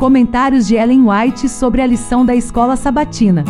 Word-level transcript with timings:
Comentários 0.00 0.66
de 0.66 0.76
Ellen 0.76 1.02
White 1.10 1.46
sobre 1.46 1.82
a 1.82 1.86
lição 1.86 2.24
da 2.24 2.34
escola 2.34 2.74
sabatina. 2.74 3.44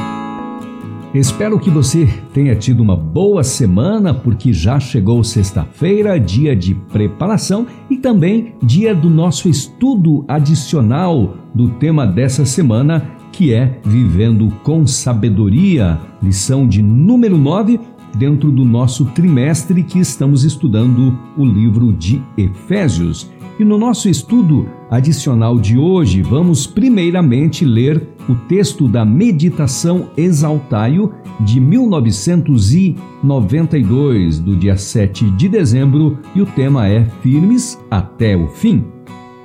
Espero 1.15 1.61
que 1.61 1.71
você 1.71 2.09
tenha 2.35 2.57
tido 2.57 2.83
uma 2.83 2.97
boa 2.97 3.45
semana, 3.45 4.13
porque 4.13 4.53
já 4.53 4.81
chegou 4.81 5.23
sexta-feira, 5.23 6.19
dia 6.19 6.57
de 6.57 6.75
preparação 6.75 7.69
e 7.89 7.97
também 7.97 8.57
dia 8.61 8.93
do 8.93 9.09
nosso 9.09 9.49
estudo 9.49 10.25
adicional 10.27 11.37
do 11.55 11.69
tema 11.69 12.05
dessa 12.05 12.45
semana, 12.45 13.13
que 13.31 13.55
é 13.55 13.79
Vivendo 13.85 14.53
com 14.65 14.85
Sabedoria, 14.89 16.01
lição 16.21 16.67
de 16.67 16.83
número 16.83 17.39
9, 17.39 17.79
dentro 18.15 18.51
do 18.51 18.65
nosso 18.65 19.05
trimestre 19.07 19.83
que 19.83 19.99
estamos 19.99 20.45
estudando 20.45 21.19
o 21.37 21.45
livro 21.45 21.93
de 21.93 22.23
Efésios. 22.37 23.29
E 23.59 23.65
no 23.65 23.77
nosso 23.77 24.09
estudo 24.09 24.69
adicional 24.91 25.59
de 25.59 25.77
hoje, 25.77 26.23
vamos 26.23 26.65
primeiramente 26.67 27.65
ler 27.65 28.09
o 28.29 28.35
texto 28.35 28.87
da 28.89 29.05
Meditação 29.05 30.09
Exaltaio 30.17 31.13
de 31.41 31.61
1992, 31.61 34.39
do 34.39 34.57
dia 34.57 34.77
7 34.77 35.31
de 35.33 35.49
dezembro, 35.49 36.19
e 36.35 36.41
o 36.41 36.47
tema 36.47 36.89
é 36.89 37.05
Firmes 37.23 37.79
até 37.91 38.35
o 38.37 38.49
fim. 38.49 38.85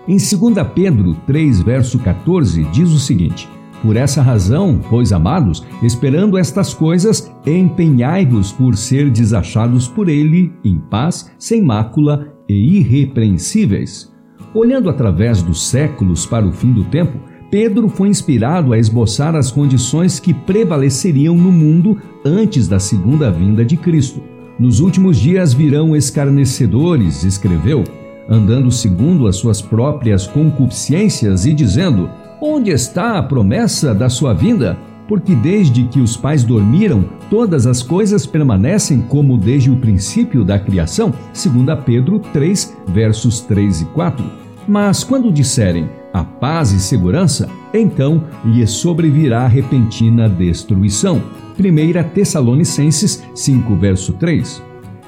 Em 0.07 0.17
2 0.17 0.31
Pedro 0.73 1.15
3, 1.25 1.61
verso 1.61 1.99
14, 1.99 2.63
diz 2.65 2.91
o 2.91 2.99
seguinte: 2.99 3.49
Por 3.85 3.95
essa 3.97 4.19
razão, 4.19 4.81
pois 4.89 5.13
amados, 5.13 5.63
esperando 5.83 6.39
estas 6.39 6.73
coisas, 6.73 7.31
empenhai-vos 7.45 8.51
por 8.51 8.75
ser 8.75 9.11
desachados 9.11 9.87
por 9.87 10.09
ele 10.09 10.51
em 10.63 10.79
paz, 10.79 11.31
sem 11.37 11.61
mácula 11.61 12.33
e 12.49 12.79
irrepreensíveis. 12.79 14.11
Olhando 14.55 14.89
através 14.89 15.43
dos 15.43 15.67
séculos 15.67 16.25
para 16.25 16.47
o 16.47 16.51
fim 16.51 16.71
do 16.71 16.83
tempo, 16.85 17.19
Pedro 17.51 17.87
foi 17.87 18.09
inspirado 18.09 18.73
a 18.73 18.79
esboçar 18.79 19.35
as 19.35 19.51
condições 19.51 20.19
que 20.19 20.33
prevaleceriam 20.33 21.37
no 21.37 21.51
mundo 21.51 21.95
antes 22.25 22.67
da 22.67 22.79
segunda 22.79 23.29
vinda 23.29 23.63
de 23.63 23.77
Cristo. 23.77 24.19
Nos 24.57 24.79
últimos 24.79 25.15
dias 25.15 25.53
virão 25.53 25.95
escarnecedores, 25.95 27.23
escreveu, 27.23 27.83
andando 28.27 28.71
segundo 28.71 29.27
as 29.27 29.35
suas 29.35 29.61
próprias 29.61 30.25
concupiscências 30.25 31.45
e 31.45 31.53
dizendo: 31.53 32.09
Onde 32.47 32.69
está 32.69 33.17
a 33.17 33.23
promessa 33.23 33.91
da 33.91 34.07
sua 34.07 34.31
vinda? 34.31 34.77
Porque 35.07 35.33
desde 35.33 35.85
que 35.85 35.99
os 35.99 36.15
pais 36.15 36.43
dormiram, 36.43 37.03
todas 37.27 37.65
as 37.65 37.81
coisas 37.81 38.27
permanecem 38.27 39.01
como 39.01 39.35
desde 39.35 39.71
o 39.71 39.77
princípio 39.77 40.45
da 40.45 40.59
criação, 40.59 41.11
segundo 41.33 41.75
Pedro 41.77 42.19
3, 42.19 42.77
versos 42.85 43.41
3 43.41 43.81
e 43.81 43.85
4. 43.85 44.23
Mas 44.67 45.03
quando 45.03 45.31
disserem 45.31 45.89
a 46.13 46.23
paz 46.23 46.71
e 46.71 46.79
segurança, 46.79 47.49
então 47.73 48.23
lhe 48.45 48.67
sobrevirá 48.67 49.47
repentina 49.47 50.29
destruição. 50.29 51.23
1 51.59 52.09
Tessalonicenses 52.13 53.23
5, 53.33 53.75
verso 53.75 54.13
3. 54.13 54.61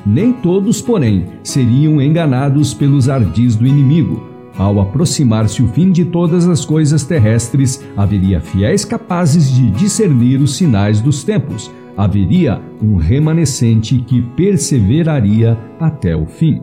Nem 0.03 0.33
todos, 0.33 0.81
porém, 0.81 1.27
seriam 1.43 2.01
enganados 2.01 2.73
pelos 2.73 3.07
ardis 3.07 3.55
do 3.55 3.67
inimigo 3.67 4.36
ao 4.57 4.79
aproximar-se 4.79 5.61
o 5.61 5.67
fim 5.67 5.91
de 5.91 6.05
todas 6.05 6.47
as 6.47 6.65
coisas 6.65 7.03
terrestres, 7.03 7.83
haveria 7.95 8.41
fiéis 8.41 8.83
capazes 8.83 9.51
de 9.51 9.69
discernir 9.71 10.41
os 10.41 10.55
sinais 10.55 10.99
dos 10.99 11.23
tempos. 11.23 11.71
Haveria 11.95 12.61
um 12.81 12.95
remanescente 12.95 13.97
que 13.99 14.21
perseveraria 14.21 15.57
até 15.79 16.15
o 16.15 16.25
fim. 16.25 16.61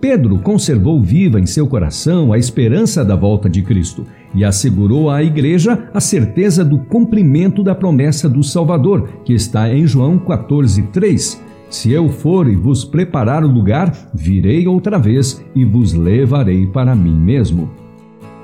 Pedro 0.00 0.38
conservou 0.38 1.02
viva 1.02 1.40
em 1.40 1.46
seu 1.46 1.66
coração 1.66 2.32
a 2.32 2.38
esperança 2.38 3.04
da 3.04 3.16
volta 3.16 3.50
de 3.50 3.62
Cristo 3.62 4.06
e 4.34 4.44
assegurou 4.44 5.10
à 5.10 5.22
igreja 5.22 5.88
a 5.92 6.00
certeza 6.00 6.64
do 6.64 6.78
cumprimento 6.78 7.62
da 7.64 7.74
promessa 7.74 8.28
do 8.28 8.42
Salvador, 8.42 9.08
que 9.24 9.32
está 9.32 9.72
em 9.72 9.86
João 9.86 10.18
14:3. 10.18 11.47
Se 11.70 11.92
eu 11.92 12.08
for 12.08 12.48
e 12.48 12.56
vos 12.56 12.84
preparar 12.84 13.44
o 13.44 13.48
lugar, 13.48 14.10
virei 14.14 14.66
outra 14.66 14.98
vez 14.98 15.44
e 15.54 15.64
vos 15.64 15.92
levarei 15.92 16.66
para 16.66 16.94
mim 16.94 17.14
mesmo. 17.14 17.68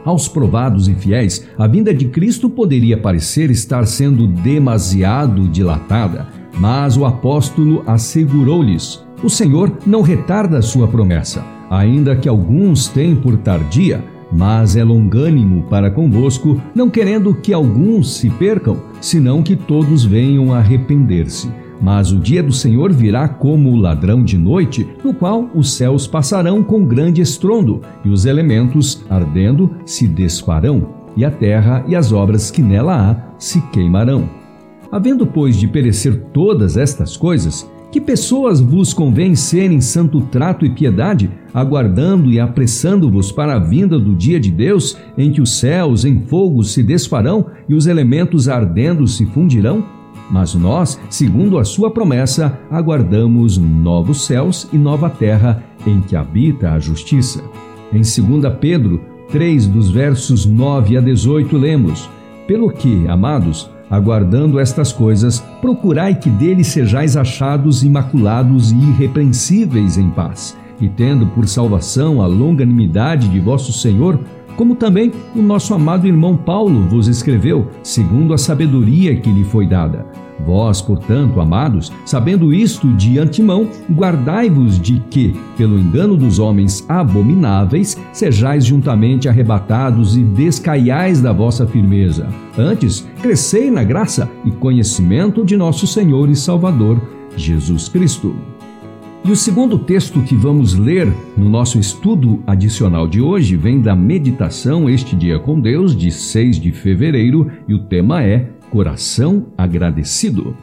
Aos 0.05 0.29
provados 0.29 0.87
e 0.87 0.95
fiéis, 0.95 1.47
a 1.57 1.67
vinda 1.67 1.95
de 1.95 2.07
Cristo 2.07 2.51
poderia 2.51 2.99
parecer 2.99 3.51
estar 3.51 3.87
sendo 3.87 4.27
demasiado 4.27 5.49
dilatada, 5.49 6.29
mas 6.59 6.99
o 6.99 7.07
apóstolo 7.07 7.83
assegurou-lhes: 7.87 9.03
o 9.23 9.31
Senhor 9.31 9.73
não 9.87 10.03
retarda 10.03 10.59
a 10.59 10.63
sua 10.63 10.87
promessa, 10.87 11.43
ainda 11.71 12.15
que 12.15 12.29
alguns 12.29 12.89
tenham 12.89 13.17
por 13.17 13.39
tardia, 13.39 14.05
mas 14.31 14.77
é 14.77 14.85
longânimo 14.85 15.63
para 15.71 15.91
convosco, 15.91 16.61
não 16.75 16.91
querendo 16.91 17.35
que 17.35 17.55
alguns 17.55 18.17
se 18.19 18.29
percam, 18.29 18.77
senão 19.01 19.43
que 19.43 19.57
todos 19.57 20.05
venham 20.05 20.53
a 20.53 20.59
arrepender-se. 20.59 21.64
Mas 21.81 22.13
o 22.13 22.19
dia 22.19 22.43
do 22.43 22.53
Senhor 22.53 22.93
virá 22.93 23.29
como 23.29 23.71
o 23.71 23.77
ladrão 23.77 24.23
de 24.23 24.39
noite, 24.39 24.87
no 25.03 25.13
qual 25.13 25.51
os 25.55 25.75
céus 25.75 26.07
passarão 26.07 26.63
com 26.63 26.85
grande 26.85 27.21
estrondo, 27.21 27.81
e 28.05 28.09
os 28.09 28.25
elementos, 28.25 29.05
ardendo, 29.11 29.71
se 29.85 30.07
desfarão, 30.07 30.89
e 31.17 31.25
a 31.25 31.31
terra 31.31 31.85
e 31.87 31.95
as 31.95 32.13
obras 32.13 32.51
que 32.51 32.63
nela 32.63 33.11
há 33.11 33.17
se 33.39 33.61
queimarão. 33.73 34.29
Havendo, 34.91 35.27
pois, 35.27 35.57
de 35.57 35.67
perecer 35.67 36.17
todas 36.33 36.77
estas 36.77 37.17
coisas, 37.17 37.69
que 37.95 38.01
pessoas 38.01 38.61
vos 38.61 38.93
convém 38.93 39.37
serem 39.37 39.81
santo 39.81 40.21
trato 40.21 40.67
e 40.67 40.71
piedade, 40.71 41.31
aguardando 41.53 42.29
e 42.29 42.41
apressando-vos 42.41 43.31
para 43.31 43.55
a 43.55 43.59
vinda 43.61 44.01
do 44.01 44.17
dia 44.17 44.41
de 44.41 44.51
Deus, 44.51 44.97
em 45.17 45.31
que 45.31 45.41
os 45.41 45.59
céus 45.59 46.05
em 46.05 46.21
fogo 46.23 46.65
se 46.65 46.83
desfarão 46.83 47.47
e 47.69 47.75
os 47.75 47.87
elementos 47.87 48.49
ardendo 48.49 49.07
se 49.07 49.25
fundirão? 49.27 49.85
Mas 50.31 50.55
nós, 50.55 50.99
segundo 51.11 51.59
a 51.59 51.65
sua 51.65 51.91
promessa, 51.91 52.59
aguardamos 52.71 53.59
novos 53.59 54.25
céus 54.25 54.69
e 54.73 54.79
nova 54.79 55.11
terra 55.11 55.63
em 55.87 56.01
que 56.01 56.17
habita 56.17 56.73
a 56.73 56.81
justiça. 56.81 57.43
Em 57.93 58.01
2 58.01 58.55
Pedro 58.61 59.01
3, 59.31 59.67
dos 59.67 59.91
versos 59.91 60.47
9 60.47 60.97
a 60.97 61.01
18, 61.01 61.57
lemos: 61.57 62.09
Pelo 62.47 62.71
que, 62.71 63.07
amados, 63.09 63.71
aguardando 63.91 64.59
estas 64.59 64.93
coisas, 64.93 65.41
procurai 65.61 66.15
que 66.15 66.31
dele 66.31 66.65
sejais 66.65 67.17
achados 67.17 67.83
imaculados 67.83 68.73
e 68.73 68.77
irrepreensíveis 68.77 69.99
em 69.99 70.11
paz, 70.11 70.57
e 70.81 70.89
tendo 70.89 71.27
por 71.29 71.47
salvação 71.47 72.21
a 72.21 72.27
longanimidade 72.27 73.29
de 73.29 73.41
vosso 73.41 73.73
Senhor, 73.73 74.19
como 74.57 74.75
também 74.75 75.13
o 75.35 75.43
nosso 75.43 75.75
amado 75.75 76.07
irmão 76.07 76.37
Paulo 76.37 76.89
vos 76.89 77.09
escreveu, 77.09 77.69
segundo 77.83 78.35
a 78.35 78.39
sabedoria 78.39 79.17
que 79.17 79.31
lhe 79.31 79.45
foi 79.45 79.67
dada. 79.67 80.07
Vós, 80.45 80.83
portanto, 80.83 81.41
amados, 81.41 81.93
sabendo 82.05 82.53
isto 82.53 82.93
de 82.95 83.19
antemão, 83.19 83.69
guardai-vos 83.91 84.79
de 84.79 85.01
que, 85.11 85.35
pelo 85.57 85.79
engano 85.79 86.17
dos 86.17 86.39
homens 86.39 86.85
abomináveis, 86.89 87.97
sejais 88.13 88.65
juntamente 88.65 89.29
arrebatados 89.29 90.17
e 90.17 90.23
descaiais 90.23 91.21
da 91.21 91.33
vossa 91.33 91.67
firmeza. 91.67 92.29
Antes, 92.59 93.09
crescei 93.23 93.71
na 93.71 93.85
graça 93.85 94.29
e 94.45 94.51
conhecimento 94.51 95.45
de 95.45 95.57
nosso 95.57 95.87
Senhor 95.87 96.29
e 96.29 96.37
Salvador, 96.37 97.01
Jesus 97.37 97.89
Cristo. 97.89 98.54
E 99.27 99.33
o 99.33 99.37
segundo 99.37 99.79
texto 99.79 100.21
que 100.21 100.37
vamos 100.37 100.75
ler 100.75 101.11
no 101.35 101.49
nosso 101.49 101.79
estudo 101.79 102.43
adicional 102.47 103.09
de 103.09 103.23
hoje 103.23 103.57
vem 103.57 103.81
da 103.81 103.97
meditação 103.97 104.87
Este 104.87 105.17
Dia 105.17 105.39
com 105.39 105.59
Deus, 105.59 105.97
de 105.97 106.11
6 106.11 106.61
de 106.61 106.71
fevereiro, 106.71 107.51
e 107.67 107.73
o 107.73 107.79
tema 107.79 108.23
é 108.23 108.51
Coração 108.71 109.47
Agradecido. 109.57 110.55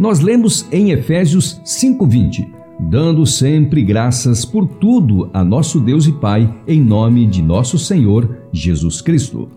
Nós 0.00 0.18
lemos 0.18 0.66
em 0.72 0.90
Efésios 0.90 1.60
5,20: 1.64 2.48
Dando 2.90 3.24
sempre 3.24 3.84
graças 3.84 4.44
por 4.44 4.66
tudo 4.66 5.30
a 5.32 5.44
nosso 5.44 5.78
Deus 5.78 6.08
e 6.08 6.12
Pai, 6.12 6.52
em 6.66 6.80
nome 6.80 7.24
de 7.24 7.40
nosso 7.40 7.78
Senhor 7.78 8.36
Jesus 8.52 9.00
Cristo. 9.00 9.48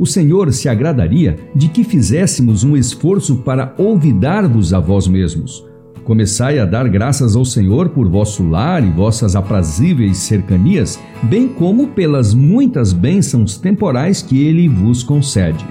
O 0.00 0.04
Senhor 0.04 0.52
se 0.52 0.68
agradaria 0.68 1.36
de 1.54 1.68
que 1.68 1.84
fizéssemos 1.84 2.64
um 2.64 2.76
esforço 2.76 3.36
para 3.36 3.72
olvidar-vos 3.78 4.74
a 4.74 4.80
vós 4.80 5.06
mesmos 5.06 5.69
Começai 6.10 6.58
a 6.58 6.64
dar 6.64 6.88
graças 6.88 7.36
ao 7.36 7.44
Senhor 7.44 7.90
por 7.90 8.08
vosso 8.08 8.42
lar 8.42 8.82
e 8.82 8.90
vossas 8.90 9.36
aprazíveis 9.36 10.16
cercanias, 10.16 10.98
bem 11.22 11.46
como 11.46 11.86
pelas 11.86 12.34
muitas 12.34 12.92
bênçãos 12.92 13.56
temporais 13.56 14.20
que 14.20 14.44
ele 14.44 14.68
vos 14.68 15.04
concede. 15.04 15.64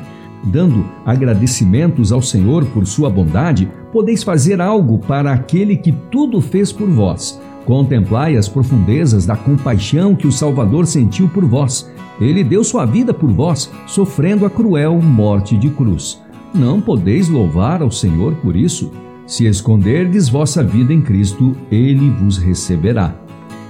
Dando 0.45 0.86
agradecimentos 1.06 2.13
ao 2.13 2.21
Senhor 2.21 2.63
por 2.68 2.88
sua 2.88 3.09
bondade, 3.09 3.69
podeis 3.91 4.24
fazer 4.24 4.62
algo 4.62 5.00
para 5.00 5.33
aquele 5.33 5.75
que 5.75 5.91
tudo 5.91 6.39
fez 6.39 6.71
por 6.71 6.89
vós. 6.89 7.38
Contemplai 7.65 8.38
as 8.38 8.47
profundezas 8.47 9.25
da 9.25 9.36
compaixão 9.36 10.15
que 10.15 10.25
o 10.25 10.31
Salvador 10.31 10.88
sentiu 10.88 11.27
por 11.27 11.44
vós. 11.44 11.91
Ele 12.18 12.45
deu 12.45 12.63
sua 12.63 12.86
vida 12.86 13.13
por 13.13 13.30
vós, 13.30 13.69
sofrendo 13.86 14.45
a 14.45 14.50
cruel 14.50 15.01
morte 15.01 15.57
de 15.57 15.69
cruz. 15.69 16.18
Não 16.56 16.80
podeis 16.80 17.27
louvar 17.27 17.81
ao 17.81 17.91
Senhor 17.91 18.36
por 18.36 18.56
isso? 18.56 18.89
Se 19.29 19.45
esconderdes 19.45 20.27
vossa 20.27 20.63
vida 20.63 20.91
em 20.91 21.01
Cristo, 21.01 21.55
ele 21.71 22.09
vos 22.09 22.39
receberá. 22.39 23.13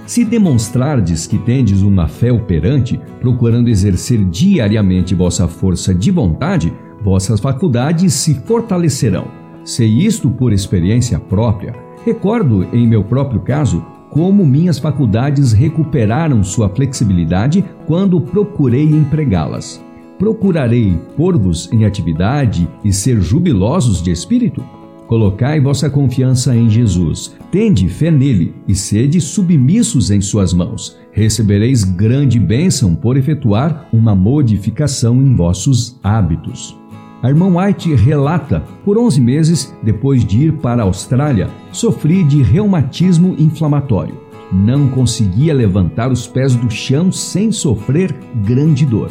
Se 0.05 0.23
demonstrardes 0.23 1.27
que 1.27 1.37
tendes 1.37 1.81
uma 1.81 2.07
fé 2.07 2.31
operante, 2.31 2.97
procurando 3.19 3.67
exercer 3.67 4.23
diariamente 4.23 5.13
vossa 5.13 5.49
força 5.49 5.93
de 5.93 6.11
vontade, 6.11 6.71
vossas 7.03 7.41
faculdades 7.41 8.13
se 8.13 8.35
fortalecerão. 8.35 9.27
Sei 9.65 9.89
isto 9.89 10.29
por 10.29 10.53
experiência 10.53 11.19
própria. 11.19 11.75
Recordo, 12.05 12.65
em 12.71 12.87
meu 12.87 13.03
próprio 13.03 13.41
caso, 13.41 13.85
como 14.09 14.45
minhas 14.45 14.79
faculdades 14.79 15.51
recuperaram 15.51 16.41
sua 16.41 16.69
flexibilidade 16.69 17.65
quando 17.85 18.21
procurei 18.21 18.85
empregá-las. 18.85 19.83
Procurarei 20.17 20.97
pôr-vos 21.17 21.69
em 21.73 21.83
atividade 21.83 22.65
e 22.81 22.93
ser 22.93 23.19
jubilosos 23.19 24.01
de 24.01 24.09
espírito? 24.09 24.78
Colocai 25.09 25.59
vossa 25.59 25.89
confiança 25.89 26.55
em 26.55 26.69
Jesus, 26.69 27.35
tende 27.51 27.89
fé 27.89 28.11
nele 28.11 28.53
e 28.67 28.75
sede 28.75 29.19
submissos 29.19 30.11
em 30.11 30.21
suas 30.21 30.53
mãos. 30.53 30.95
Recebereis 31.11 31.83
grande 31.83 32.39
bênção 32.39 32.93
por 32.93 33.17
efetuar 33.17 33.89
uma 33.91 34.13
modificação 34.13 35.15
em 35.15 35.35
vossos 35.35 35.99
hábitos. 36.03 36.77
A 37.23 37.29
irmã 37.29 37.47
White 37.47 37.95
relata: 37.95 38.63
por 38.85 38.99
11 38.99 39.19
meses, 39.19 39.75
depois 39.81 40.23
de 40.23 40.43
ir 40.43 40.53
para 40.57 40.83
a 40.83 40.85
Austrália, 40.85 41.49
sofri 41.71 42.23
de 42.23 42.43
reumatismo 42.43 43.35
inflamatório. 43.39 44.15
Não 44.53 44.89
conseguia 44.89 45.55
levantar 45.55 46.11
os 46.11 46.27
pés 46.27 46.53
do 46.55 46.69
chão 46.69 47.11
sem 47.11 47.51
sofrer 47.51 48.15
grande 48.45 48.85
dor. 48.85 49.09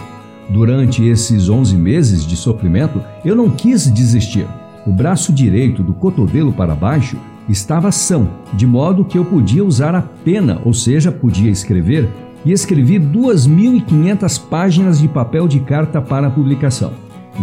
Durante 0.49 1.05
esses 1.05 1.49
11 1.49 1.77
meses 1.77 2.25
de 2.25 2.37
sofrimento, 2.37 3.03
eu 3.25 3.35
não 3.35 3.51
quis 3.51 3.93
desistir. 3.93 4.47
O 4.87 4.93
braço 4.93 5.33
direito 5.33 5.83
do 5.83 5.93
cotovelo 5.93 6.53
para 6.53 6.75
baixo 6.75 7.17
estava 7.49 7.91
são, 7.91 8.29
de 8.53 8.67
modo 8.67 9.05
que 9.05 9.19
eu 9.19 9.25
podia 9.25 9.65
usar 9.65 9.95
a 9.95 10.03
pena, 10.03 10.61
ou 10.65 10.73
seja, 10.73 11.11
podia 11.11 11.51
escrever, 11.51 12.09
e 12.45 12.53
escrevi 12.53 12.99
2.500 12.99 14.49
páginas 14.49 15.01
de 15.01 15.09
papel 15.09 15.49
de 15.49 15.61
carta 15.61 16.01
para 16.01 16.31
publicação. 16.31 16.93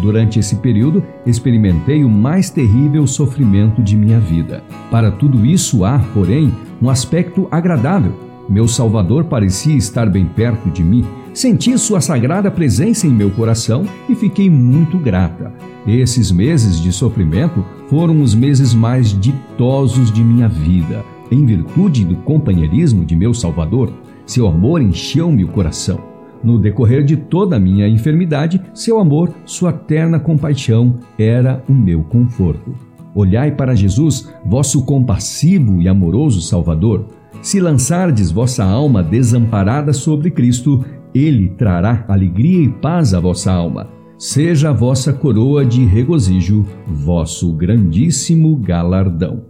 Durante 0.02 0.40
esse 0.40 0.58
período, 0.58 1.04
experimentei 1.26 2.04
o 2.04 2.10
mais 2.10 2.50
terrível 2.50 3.08
sofrimento 3.08 3.82
de 3.82 3.96
minha 3.96 4.20
vida. 4.20 4.62
Para 4.92 5.12
tudo 5.12 5.46
isso 5.46 5.86
há, 5.86 6.00
porém, 6.14 6.54
um 6.82 6.90
aspecto 6.90 7.48
agradável. 7.50 8.14
Meu 8.50 8.68
Salvador 8.68 9.26
parecia 9.26 9.76
estar 9.76 10.10
bem 10.10 10.26
perto 10.26 10.70
de 10.70 10.84
mim. 10.84 11.06
Senti 11.36 11.78
sua 11.78 12.00
sagrada 12.00 12.50
presença 12.50 13.06
em 13.06 13.10
meu 13.10 13.30
coração 13.30 13.84
e 14.08 14.16
fiquei 14.16 14.50
muito 14.50 14.98
grata. 14.98 15.52
Esses 15.86 16.32
meses 16.32 16.82
de 16.82 16.94
sofrimento 16.94 17.64
foram 17.90 18.22
os 18.22 18.34
meses 18.34 18.74
mais 18.74 19.10
ditosos 19.20 20.10
de 20.14 20.24
minha 20.24 20.48
vida. 20.48 21.04
Em 21.30 21.46
virtude 21.46 22.06
do 22.06 22.16
companheirismo 22.16 23.04
de 23.04 23.18
meu 23.18 23.34
Salvador, 23.34 23.92
seu 24.26 24.48
amor 24.48 24.82
encheu-me 24.82 25.44
o 25.44 25.50
coração. 25.50 26.00
No 26.42 26.58
decorrer 26.58 27.04
de 27.04 27.18
toda 27.18 27.58
a 27.58 27.60
minha 27.60 27.86
enfermidade, 27.86 28.62
seu 28.74 28.98
amor, 28.98 29.30
sua 29.44 29.74
terna 29.74 30.18
compaixão 30.18 31.00
era 31.20 31.62
o 31.68 31.74
meu 31.74 32.02
conforto. 32.02 32.74
Olhai 33.14 33.52
para 33.52 33.76
Jesus, 33.76 34.32
vosso 34.46 34.86
compassivo 34.86 35.82
e 35.82 35.90
amoroso 35.90 36.40
Salvador. 36.40 37.08
Se 37.42 37.60
lançardes 37.60 38.32
vossa 38.32 38.64
alma 38.64 39.04
desamparada 39.04 39.92
sobre 39.92 40.32
Cristo, 40.32 40.84
ele 41.16 41.50
trará 41.58 42.06
alegria 42.08 42.64
e 42.64 42.70
paz 42.70 43.14
à 43.14 43.20
vossa 43.20 43.52
alma 43.52 43.96
seja 44.18 44.70
a 44.70 44.74
vossa 44.74 45.12
coroa 45.12 45.66
de 45.66 45.84
regozijo, 45.84 46.66
vosso 46.88 47.52
grandíssimo 47.54 48.56
galardão. 48.56 49.44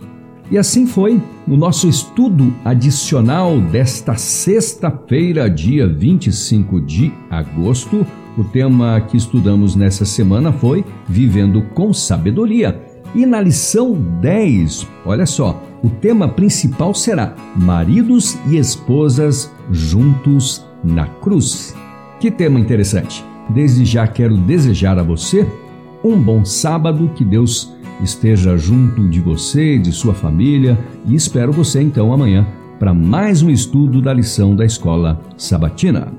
E 0.50 0.58
assim 0.58 0.86
foi 0.86 1.20
o 1.48 1.56
nosso 1.56 1.88
estudo 1.88 2.54
adicional 2.64 3.60
desta 3.60 4.16
sexta-feira, 4.16 5.50
dia 5.50 5.88
25 5.88 6.82
de 6.82 7.12
agosto. 7.30 8.06
O 8.38 8.44
tema 8.44 9.00
que 9.02 9.18
estudamos 9.18 9.76
nessa 9.76 10.06
semana 10.06 10.52
foi 10.52 10.86
Vivendo 11.08 11.64
com 11.74 11.92
Sabedoria. 11.94 12.80
E 13.16 13.26
na 13.26 13.40
lição 13.40 13.94
10, 14.22 14.88
olha 15.06 15.26
só, 15.26 15.64
o 15.82 15.90
tema 15.90 16.28
principal 16.28 16.94
será 16.94 17.34
Maridos 17.56 18.38
e 18.50 18.58
Esposas 18.58 19.52
Juntos 19.72 20.66
na 20.86 21.08
Cruz. 21.08 21.76
Que 22.20 22.30
tema 22.30 22.60
interessante! 22.60 23.26
Desde 23.50 23.86
já 23.86 24.08
quero 24.08 24.38
desejar 24.38 24.98
a 24.98 25.04
você 25.04 25.48
um 26.04 26.20
bom 26.20 26.46
sábado, 26.46 27.12
que 27.16 27.26
Deus 27.26 27.74
esteja 28.04 28.58
junto 28.58 29.08
de 29.08 29.20
você, 29.20 29.78
de 29.78 29.92
sua 29.92 30.14
família 30.14 30.78
e 31.06 31.16
espero 31.16 31.52
você 31.52 31.82
então 31.82 32.14
amanhã 32.14 32.46
para 32.80 32.94
mais 32.94 33.42
um 33.42 33.50
estudo 33.50 34.02
da 34.02 34.14
lição 34.14 34.56
da 34.56 34.66
escola 34.66 35.20
sabatina. 35.38 36.12